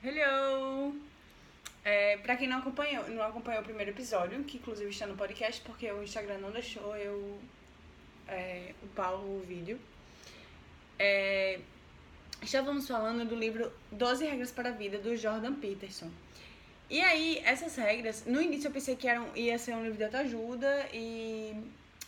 [0.00, 0.94] Hello!
[1.84, 5.60] É, pra quem não acompanhou, não acompanhou o primeiro episódio, que inclusive está no podcast,
[5.62, 7.36] porque o Instagram não deixou eu
[8.28, 9.76] é, upar o vídeo.
[11.00, 11.58] É,
[12.40, 16.12] estávamos falando do livro 12 Regras para a Vida, do Jordan Peterson.
[16.88, 20.04] E aí, essas regras, no início eu pensei que eram, ia ser um livro de
[20.04, 21.60] autoajuda e.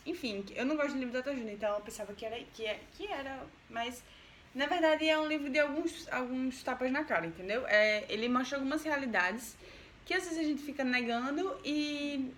[0.06, 2.78] Enfim, eu não gosto de livro de autoajuda, então eu pensava que era, que, é,
[2.96, 4.00] que era, mas
[4.54, 7.66] na verdade é um livro de alguns, alguns tapas na cara, entendeu?
[7.66, 9.56] É, ele mostra algumas realidades
[10.04, 12.32] que às vezes a gente fica negando e.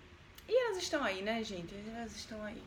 [0.47, 1.73] E elas estão aí, né, gente?
[1.95, 2.61] Elas estão aí.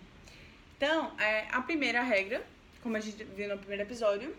[0.77, 2.45] Então, é, a primeira regra,
[2.83, 4.35] como a gente viu no primeiro episódio,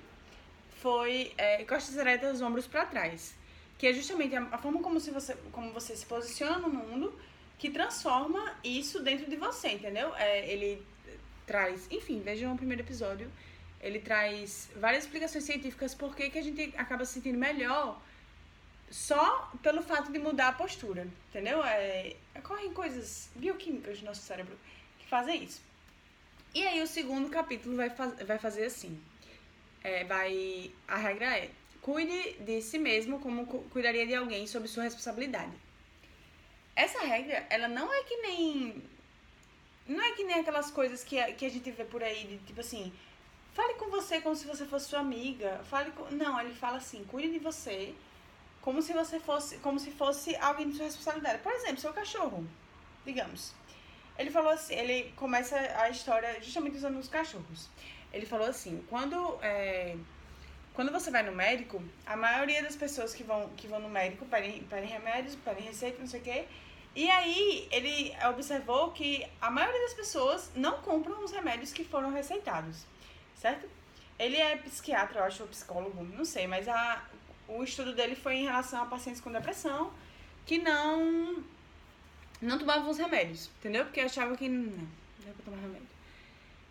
[0.82, 3.36] foi é, costas eretas, ombros para trás
[3.78, 7.14] que é justamente a, a forma como, se você, como você se posiciona no mundo
[7.58, 10.14] que transforma isso dentro de você, entendeu?
[10.16, 10.84] É, ele
[11.46, 13.32] traz, enfim, vejam o primeiro episódio,
[13.82, 18.02] ele traz várias explicações científicas por que, que a gente acaba se sentindo melhor
[18.90, 21.64] só pelo fato de mudar a postura, entendeu?
[21.64, 24.58] É, ocorrem coisas bioquímicas no nosso cérebro
[25.00, 25.62] que fazem isso.
[26.54, 29.00] E aí o segundo capítulo vai, faz, vai fazer assim.
[29.84, 31.52] É, vai, a regra é,
[31.88, 35.54] Cuide de si mesmo como cuidaria de alguém sob sua responsabilidade.
[36.76, 38.84] Essa regra, ela não é que nem.
[39.88, 42.38] Não é que nem aquelas coisas que a, que a gente vê por aí, de
[42.40, 42.92] tipo assim.
[43.58, 45.60] Fale com você como se você fosse sua amiga.
[45.64, 46.04] Fale com...
[46.12, 47.96] Não, ele fala assim: cuide de você
[48.62, 49.58] como se você fosse.
[49.58, 51.40] Como se fosse alguém de sua responsabilidade.
[51.40, 52.46] Por exemplo, seu cachorro,
[53.04, 53.56] digamos.
[54.16, 57.68] Ele falou assim: ele começa a história justamente usando os cachorros.
[58.14, 59.40] Ele falou assim: quando.
[59.42, 59.96] É,
[60.76, 64.24] quando você vai no médico, a maioria das pessoas que vão, que vão no médico
[64.28, 66.46] pedem, pedem remédios, pedem receita, não sei o quê.
[66.96, 72.12] E aí ele observou que a maioria das pessoas não compram os remédios que foram
[72.12, 72.86] receitados,
[73.48, 73.70] certo?
[74.20, 77.06] Ele é psiquiatra, eu acho, ou psicólogo, não sei, mas a,
[77.48, 79.94] o estudo dele foi em relação a pacientes com depressão
[80.46, 81.44] que não
[82.42, 83.86] não tomavam os remédios, entendeu?
[83.86, 84.88] Porque achava que não, não
[85.26, 85.88] era pra tomar remédio.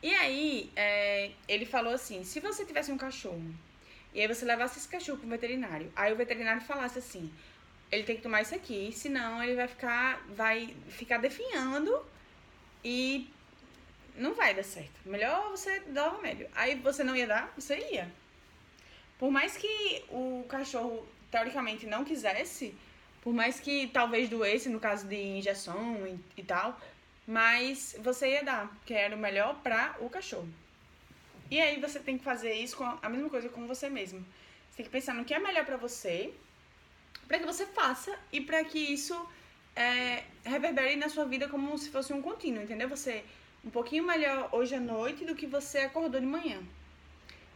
[0.02, 3.42] E aí, é, ele falou assim, se você tivesse um cachorro
[4.14, 5.92] e aí você levasse esse cachorro pro veterinário.
[5.94, 7.30] Aí o veterinário falasse assim:
[7.92, 12.02] ele tem que tomar isso aqui, senão ele vai ficar, vai ficar definhando
[12.82, 13.28] e
[14.16, 14.92] não vai dar certo.
[15.04, 16.48] Melhor você dar o remédio.
[16.54, 18.10] Aí você não ia dar, você ia.
[19.18, 22.74] Por mais que o cachorro teoricamente não quisesse,
[23.22, 26.78] por mais que talvez doesse no caso de injeção e, e tal,
[27.26, 30.48] mas você ia dar, que era o melhor para o cachorro.
[31.50, 34.20] E aí você tem que fazer isso com a mesma coisa com você mesmo.
[34.70, 36.32] Você tem que pensar no que é melhor para você,
[37.26, 39.14] para que você faça e para que isso
[39.74, 42.88] é, reverbere na sua vida como se fosse um contínuo, entendeu?
[42.88, 43.24] Você
[43.66, 46.62] um pouquinho melhor hoje à noite do que você acordou de manhã.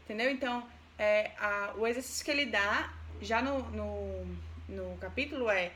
[0.04, 0.30] Entendeu?
[0.30, 0.66] Então,
[0.98, 4.26] é, a, o exercício que ele dá já no, no,
[4.68, 5.72] no capítulo é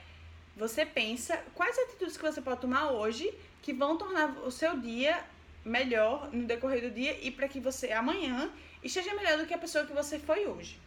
[0.56, 5.24] você pensa quais atitudes que você pode tomar hoje que vão tornar o seu dia
[5.64, 8.52] melhor no decorrer do dia e para que você amanhã
[8.82, 10.78] esteja melhor do que a pessoa que você foi hoje.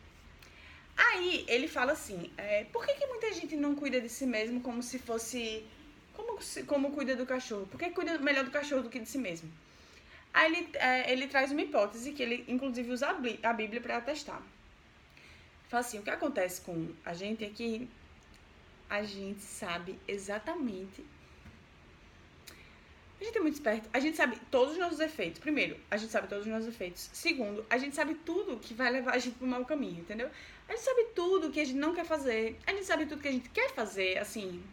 [0.96, 4.62] Aí ele fala assim: é, por que, que muita gente não cuida de si mesmo
[4.62, 5.66] como se fosse.
[6.18, 7.68] Como, como cuida do cachorro?
[7.68, 9.50] Por que cuida melhor do cachorro do que de si mesmo?
[10.34, 14.42] Aí ele, é, ele traz uma hipótese que ele, inclusive, usa a Bíblia para atestar.
[15.70, 17.88] Fala assim: o que acontece com a gente é que
[18.90, 21.06] a gente sabe exatamente
[23.20, 23.90] a gente é muito esperto.
[23.92, 25.40] A gente sabe todos os nossos efeitos.
[25.40, 27.10] Primeiro, a gente sabe todos os nossos efeitos.
[27.14, 30.30] Segundo, a gente sabe tudo que vai levar a gente pro mau caminho, entendeu?
[30.70, 32.60] A gente sabe tudo que a gente não quer fazer.
[32.68, 34.64] A gente sabe tudo que a gente quer fazer, assim.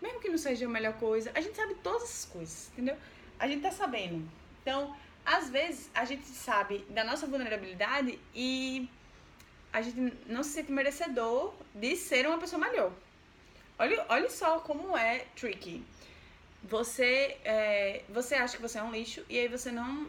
[0.00, 2.96] Mesmo que não seja a melhor coisa, a gente sabe todas essas coisas, entendeu?
[3.38, 4.28] A gente tá sabendo.
[4.62, 8.88] Então, às vezes, a gente sabe da nossa vulnerabilidade e
[9.72, 12.92] a gente não se sente merecedor de ser uma pessoa melhor.
[13.78, 15.84] Olha, olha só como é tricky
[16.62, 20.06] você, é, você acha que você é um lixo e aí você não.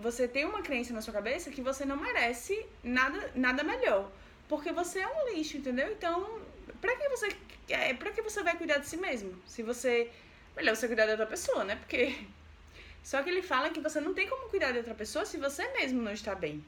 [0.00, 4.10] Você tem uma crença na sua cabeça que você não merece nada, nada melhor.
[4.48, 5.90] Porque você é um lixo, entendeu?
[5.90, 6.40] Então,
[6.80, 7.28] pra que você.
[7.68, 9.40] É, pra que você vai cuidar de si mesmo?
[9.46, 10.10] Se você.
[10.56, 11.76] Melhor você cuidar de outra pessoa, né?
[11.76, 12.18] Porque.
[13.02, 15.66] Só que ele fala que você não tem como cuidar de outra pessoa se você
[15.72, 16.64] mesmo não está bem.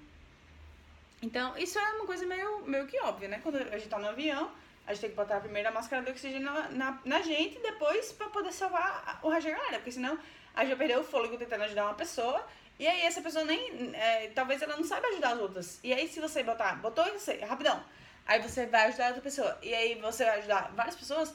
[1.23, 3.41] Então, isso é uma coisa meio, meio que óbvia, né?
[3.43, 4.51] Quando a gente tá no avião,
[4.87, 8.13] a gente tem que botar primeiro a máscara de oxigênio na, na, na gente depois
[8.13, 9.77] para poder salvar o resto da galera.
[9.79, 10.19] Porque senão
[10.55, 12.47] a gente vai perder o fôlego tentando ajudar uma pessoa.
[12.79, 13.95] E aí essa pessoa nem.
[13.95, 15.81] É, talvez ela não saiba ajudar as outras.
[15.85, 17.85] E aí se você botar, botou e você, rapidão.
[18.31, 19.59] Aí você vai ajudar outra pessoa.
[19.61, 21.35] E aí você vai ajudar várias pessoas.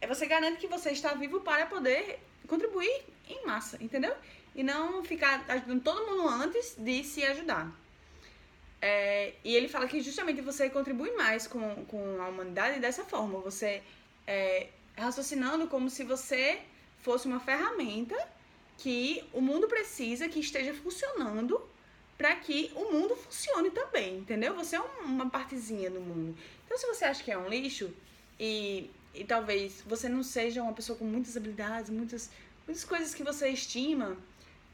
[0.00, 2.18] É você garante que você está vivo para poder
[2.48, 4.12] contribuir em massa, entendeu?
[4.52, 7.70] E não ficar ajudando todo mundo antes de se ajudar.
[8.80, 13.38] É, e ele fala que justamente você contribui mais com, com a humanidade dessa forma.
[13.38, 13.80] Você
[14.26, 16.62] é, raciocinando como se você
[16.98, 18.16] fosse uma ferramenta
[18.76, 21.64] que o mundo precisa que esteja funcionando
[22.22, 24.54] para que o mundo funcione também, entendeu?
[24.54, 26.38] Você é uma partezinha do mundo.
[26.64, 27.92] Então, se você acha que é um lixo
[28.38, 32.30] e, e talvez você não seja uma pessoa com muitas habilidades, muitas,
[32.64, 34.16] muitas coisas que você estima,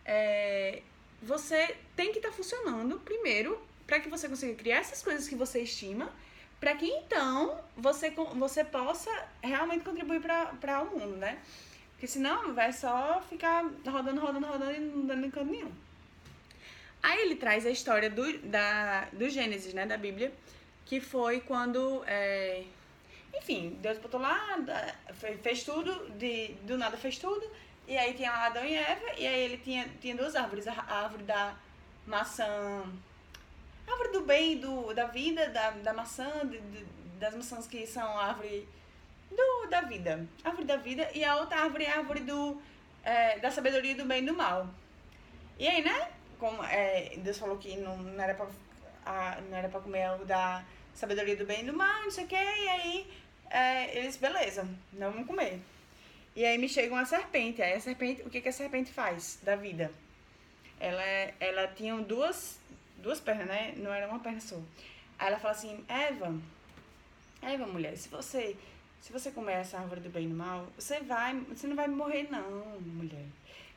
[0.05, 0.83] é,
[1.23, 5.35] você tem que estar tá funcionando primeiro para que você consiga criar essas coisas que
[5.35, 6.13] você estima,
[6.61, 9.11] para que então você, você possa
[9.43, 11.39] realmente contribuir para o mundo, né?
[11.93, 15.88] Porque senão vai só ficar rodando, rodando, rodando e não dando em canto nenhum.
[17.03, 20.33] Aí ele traz a história do, da, do Gênesis, né, da Bíblia,
[20.85, 22.65] que foi quando, é,
[23.35, 24.59] enfim, Deus botou lá,
[25.43, 27.49] fez tudo, de, do nada fez tudo,
[27.87, 31.23] e aí tinha Adão e Eva, e aí ele tinha, tinha duas árvores, a árvore
[31.23, 31.55] da
[32.07, 32.85] maçã,
[33.87, 36.85] a árvore do bem, do, da vida, da, da maçã, de, de,
[37.19, 38.69] das maçãs que são a árvore
[39.31, 42.61] do, da vida, árvore da vida, e a outra árvore é a árvore do,
[43.05, 44.69] é, da sabedoria do bem e do mal.
[45.59, 46.09] E aí, né,
[46.39, 48.47] como é, Deus falou que não, não era pra,
[49.05, 50.65] a, não era pra comer o da
[50.95, 53.07] sabedoria do bem e do mal, não sei o que, e aí
[53.51, 55.61] é, eles, beleza, não vamos comer.
[56.37, 59.39] E aí me chega uma serpente, aí a serpente, o que, que a serpente faz
[59.43, 59.93] da vida?
[60.79, 61.03] Ela,
[61.41, 62.59] ela tinha duas,
[62.99, 63.75] duas pernas, né?
[63.77, 64.57] Não era uma perna só.
[65.19, 66.33] Aí ela fala assim, Eva,
[67.43, 68.57] Eva, mulher, se você,
[69.01, 71.89] se você comer essa árvore do bem e do mal, você vai, você não vai
[71.89, 73.27] morrer não, mulher.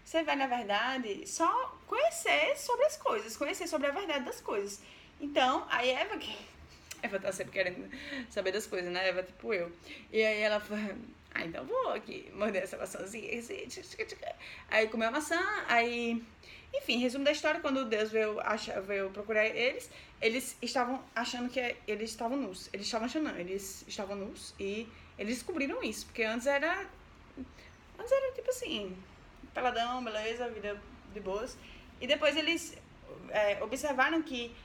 [0.03, 4.81] Você vai, na verdade, só conhecer sobre as coisas, conhecer sobre a verdade das coisas.
[5.19, 6.35] Então, aí Eva, que
[7.01, 7.89] Eva tá sempre querendo
[8.29, 9.07] saber das coisas, né?
[9.07, 9.71] Eva, tipo eu.
[10.11, 10.95] E aí ela fala,
[11.33, 13.29] ah, então vou aqui morder essa maçãzinha.
[14.69, 16.21] Aí comeu a maçã, aí.
[16.73, 19.89] Enfim, resumo da história, quando Deus veio, acha, veio procurar eles,
[20.21, 22.69] eles estavam achando que eles estavam nus.
[22.71, 24.87] Eles estavam achando, não, eles estavam nus e
[25.19, 26.87] eles descobriram isso, porque antes era.
[27.99, 28.95] Antes era tipo assim,
[29.53, 30.79] peladão, beleza, vida
[31.13, 31.57] de boas.
[31.99, 32.77] E depois eles
[33.29, 34.55] é, observaram que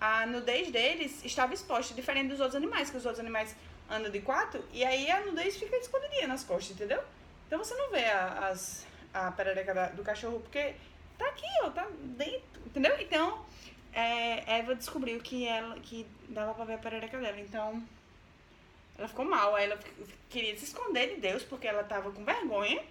[0.00, 3.54] a nudez deles estava exposta, diferente dos outros animais, que os outros animais
[3.88, 7.02] andam de quatro, e aí a nudez fica escondidinha nas costas, entendeu?
[7.46, 10.74] Então você não vê a, as, a perereca do cachorro, porque
[11.18, 12.98] tá aqui, ó, tá dentro, entendeu?
[13.00, 13.44] Então,
[13.92, 17.82] é, Eva descobriu que ela que dava pra ver a perereca dela, então
[18.96, 19.78] ela ficou mal, ela
[20.28, 22.82] queria se esconder de Deus, porque ela tava com vergonha,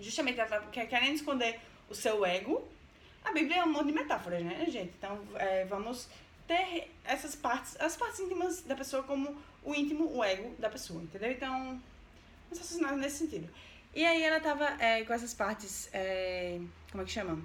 [0.00, 2.66] justamente ela tava querendo esconder o seu ego.
[3.24, 4.92] A Bíblia é um monte de metáforas, né, gente?
[4.98, 6.08] Então, é, vamos
[6.46, 11.02] ter essas partes, as partes íntimas da pessoa como o íntimo, o ego da pessoa,
[11.02, 11.30] entendeu?
[11.30, 11.80] Então,
[12.50, 13.48] não assassinado nesse sentido.
[13.94, 16.58] E aí ela tava é, com essas partes, é,
[16.90, 17.40] como é que chama?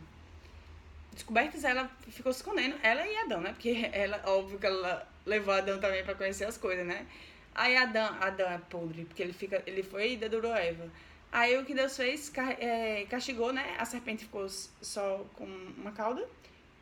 [1.13, 3.51] Descobertas, ela ficou se escondendo, ela e Adão, né?
[3.51, 7.05] Porque ela, óbvio que ela levou Adão também para conhecer as coisas, né?
[7.53, 10.89] Aí Adão, Adão é podre, porque ele, fica, ele foi e dedurou Eva.
[11.31, 13.75] Aí o que Deus fez, é, castigou, né?
[13.77, 15.45] A serpente ficou só com
[15.77, 16.27] uma cauda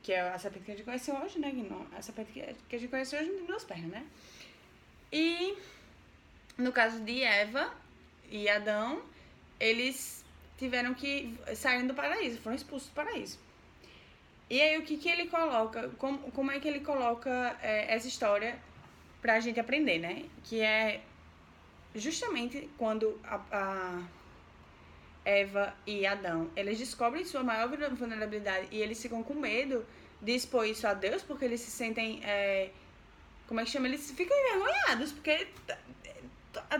[0.07, 1.53] que é a serpente que a gente conhece hoje, né?
[1.97, 4.05] A serpente que a gente conhece hoje tem duas pernas, né?
[5.11, 5.57] E
[6.57, 7.73] no caso de Eva
[8.29, 9.01] e Adão,
[9.59, 10.23] eles
[10.57, 13.38] tiveram que sair do paraíso, foram expulsos do paraíso.
[14.50, 18.07] E aí o que, que ele coloca, como, como é que ele coloca é, essa
[18.07, 18.57] história
[19.21, 20.23] pra gente aprender, né?
[20.45, 21.01] Que é
[21.93, 24.03] justamente quando a, a
[25.27, 29.86] Eva e Adão, eles descobrem sua maior vulnerabilidade e eles ficam com medo
[30.22, 32.22] de expor isso a Deus, porque eles se sentem.
[32.24, 32.69] É,
[33.46, 33.89] como é que chama?
[33.89, 35.48] Eles ficam envergonhados, porque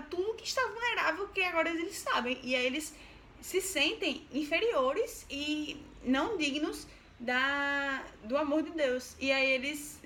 [0.10, 2.40] tudo que está vulnerável que agora eles sabem.
[2.42, 2.96] E aí eles
[3.42, 6.88] se sentem inferiores e não dignos
[7.20, 9.14] da, do amor de Deus.
[9.20, 10.00] E aí eles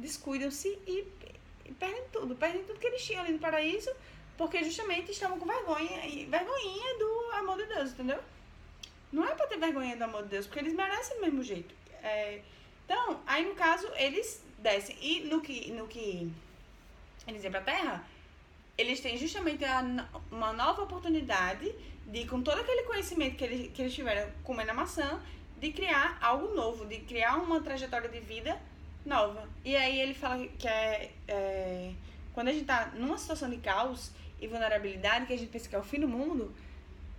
[0.00, 1.06] descuidam-se e,
[1.64, 2.34] e perdem tudo.
[2.34, 3.90] Perdem tudo que eles tinham ali no paraíso
[4.36, 7.15] porque justamente estavam com vergonha e vergonhinha do
[7.46, 8.18] amor de Deus, entendeu?
[9.12, 11.74] Não é pra ter vergonha do amor de Deus, porque eles merecem do mesmo jeito.
[12.02, 12.40] É,
[12.84, 14.96] então, aí no caso, eles descem.
[15.00, 16.30] E no que, no que
[17.26, 18.04] eles vêm pra terra,
[18.76, 19.82] eles têm justamente a,
[20.30, 21.72] uma nova oportunidade
[22.06, 25.20] de, com todo aquele conhecimento que eles, que eles tiveram comendo a maçã,
[25.58, 28.60] de criar algo novo, de criar uma trajetória de vida
[29.04, 29.48] nova.
[29.64, 31.92] E aí ele fala que é, é
[32.34, 35.74] quando a gente tá numa situação de caos, e vulnerabilidade, que a gente pensa que
[35.74, 36.52] é o fim do mundo,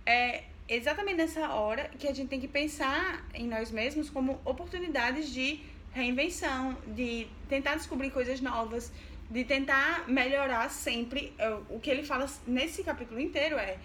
[0.08, 5.28] é exatamente nessa hora que a gente tem que pensar em nós mesmos como oportunidades
[5.30, 5.60] de
[5.92, 8.90] reinvenção, de tentar descobrir coisas novas,
[9.30, 11.34] de tentar melhorar sempre.
[11.68, 13.78] O que ele fala nesse capítulo inteiro é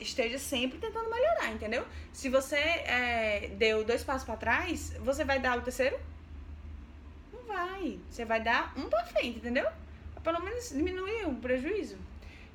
[0.00, 1.86] esteja sempre tentando melhorar, entendeu?
[2.12, 6.00] Se você é, deu dois passos para trás, você vai dar o terceiro?
[7.32, 7.98] Não vai.
[8.10, 9.68] Você vai dar um pra frente, entendeu?
[10.24, 11.96] Pelo menos diminuir o prejuízo.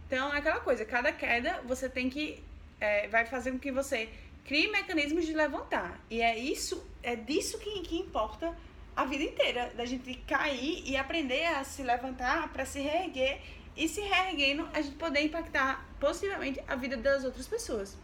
[0.08, 2.43] Então, é aquela coisa, cada queda você tem que.
[2.84, 4.10] É, vai fazer com que você
[4.44, 6.00] crie mecanismos de levantar.
[6.10, 8.54] E é isso, é disso que, que importa
[8.96, 9.72] a vida inteira.
[9.75, 13.40] Da gente cair e aprender a se levantar para se reerguer.
[13.75, 17.98] E se reerguendo, a gente poder impactar positivamente a vida das outras pessoas.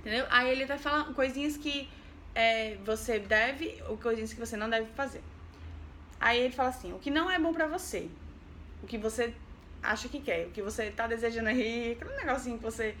[0.00, 0.26] Entendeu?
[0.30, 1.88] Aí ele vai falar coisinhas que
[2.34, 5.22] é, você deve ou coisinhas que você não deve fazer.
[6.20, 8.08] Aí ele fala assim: o que não é bom para você,
[8.82, 9.34] o que você
[9.82, 12.94] acha que quer, o que você tá desejando aí, aquele negocinho que você.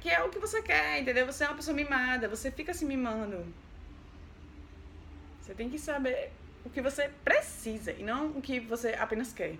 [0.00, 1.26] Que é o que você quer, entendeu?
[1.26, 3.46] Você é uma pessoa mimada, você fica se mimando.
[5.40, 6.30] Você tem que saber
[6.64, 9.56] o que você precisa e não o que você apenas quer.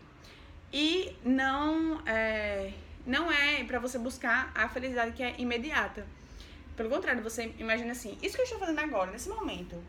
[0.72, 2.72] E não é,
[3.06, 6.06] não é para você buscar a felicidade que é imediata.
[6.76, 9.82] Pelo contrário, você imagina assim, isso que eu estou fazendo agora, nesse momento,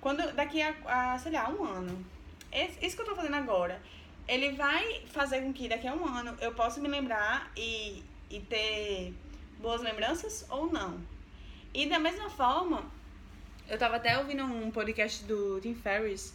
[0.00, 2.04] quando daqui a, a sei lá, um ano,
[2.50, 3.80] esse, isso que eu estou fazendo agora,
[4.26, 8.40] ele vai fazer com que daqui a um ano eu possa me lembrar e, e
[8.40, 9.12] ter
[9.60, 11.00] boas lembranças ou não.
[11.72, 12.84] E da mesma forma,
[13.68, 16.34] eu tava até ouvindo um podcast do Tim Ferriss,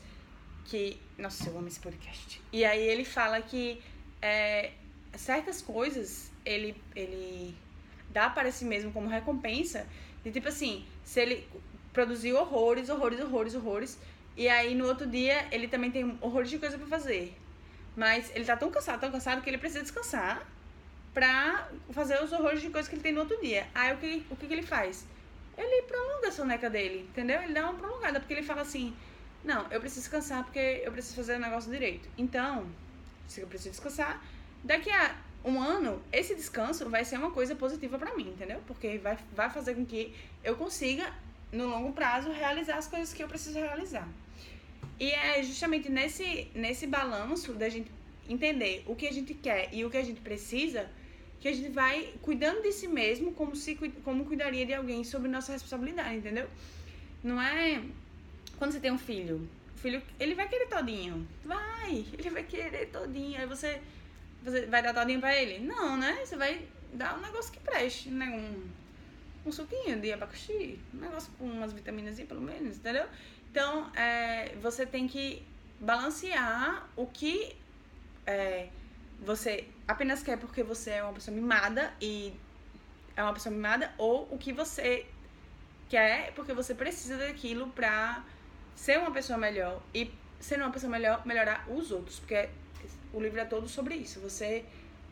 [0.66, 0.98] que.
[1.18, 2.42] Nossa, eu amo esse podcast.
[2.54, 3.82] E aí ele fala que
[4.22, 4.72] é,
[5.16, 7.56] certas coisas ele, ele
[8.10, 9.86] dá para si mesmo como recompensa.
[10.24, 11.48] De tipo assim, se ele
[11.92, 14.00] produziu horrores, horrores, horrores, horrores.
[14.38, 17.36] E aí no outro dia ele também tem horrores de coisa para fazer.
[17.96, 20.46] Mas ele tá tão cansado, tão cansado que ele precisa descansar
[21.16, 23.66] pra fazer os horrores de coisa que ele tem no outro dia.
[23.74, 25.06] Aí o que, o que, que ele faz?
[25.58, 27.42] ele prolonga a soneca dele, entendeu?
[27.42, 28.94] Ele dá uma prolongada, porque ele fala assim:
[29.44, 32.08] não, eu preciso descansar porque eu preciso fazer o negócio direito.
[32.18, 32.68] Então,
[33.28, 34.22] se eu preciso descansar,
[34.64, 38.62] daqui a um ano, esse descanso vai ser uma coisa positiva para mim, entendeu?
[38.68, 41.12] Porque vai, vai fazer com que eu consiga,
[41.52, 44.08] no longo prazo, realizar as coisas que eu preciso realizar.
[45.00, 47.92] E é justamente nesse, nesse balanço da gente
[48.28, 50.90] entender o que a gente quer e o que a gente precisa
[51.40, 55.30] que a gente vai cuidando de si mesmo como se como cuidaria de alguém sobre
[55.30, 56.48] nossa responsabilidade, entendeu?
[57.24, 57.84] Não é
[58.58, 62.88] quando você tem um filho, o filho ele vai querer todinho, vai, ele vai querer
[62.88, 63.82] todinho, aí você
[64.44, 65.60] você vai dar todinho para ele?
[65.60, 66.24] Não, né?
[66.24, 68.28] Você vai dar um negócio que preste, né?
[68.28, 73.06] Um, um suquinho de abacaxi, um negócio com umas vitaminas pelo menos, entendeu?
[73.52, 75.42] Então, é, você tem que
[75.80, 77.56] balancear o que
[78.26, 78.70] é,
[79.20, 82.34] você apenas quer porque você é uma pessoa mimada e
[83.16, 85.06] é uma pessoa mimada ou o que você
[85.90, 88.24] quer porque você precisa daquilo pra
[88.76, 92.50] ser uma pessoa melhor e ser uma pessoa melhor, melhorar os outros, porque
[93.14, 94.20] o livro é todo sobre isso.
[94.20, 94.66] Você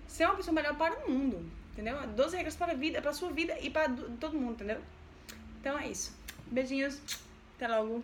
[0.07, 2.05] ser uma pessoa melhor para o mundo, entendeu?
[2.07, 4.81] 12 regras para a vida, para a sua vida e para todo mundo, entendeu?
[5.59, 6.15] Então é isso.
[6.47, 7.01] Beijinhos.
[7.55, 8.03] Até logo.